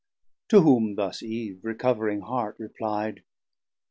[0.49, 3.21] To whom thus Eve, recovering heart, repli'd.